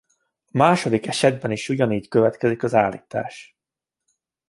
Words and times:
A 0.45 0.57
második 0.57 1.07
esetben 1.07 1.51
is 1.51 1.69
ugyanígy 1.69 2.07
következik 2.07 2.63
az 2.63 2.73
állítás. 2.73 3.57